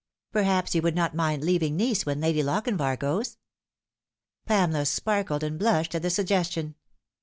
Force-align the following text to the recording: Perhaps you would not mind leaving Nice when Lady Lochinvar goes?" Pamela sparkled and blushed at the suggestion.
Perhaps 0.31 0.73
you 0.73 0.81
would 0.81 0.95
not 0.95 1.13
mind 1.13 1.43
leaving 1.43 1.77
Nice 1.77 2.07
when 2.07 2.21
Lady 2.21 2.41
Lochinvar 2.41 2.97
goes?" 2.97 3.37
Pamela 4.47 4.87
sparkled 4.87 5.43
and 5.43 5.59
blushed 5.59 5.93
at 5.93 6.01
the 6.01 6.09
suggestion. 6.09 6.73